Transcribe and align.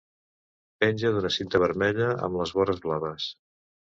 Penja 0.83 1.09
d'una 1.17 1.31
cinta 1.35 1.61
vermella 1.65 2.09
amb 2.29 2.39
les 2.41 2.53
vores 2.61 2.83
blaves. 2.87 3.29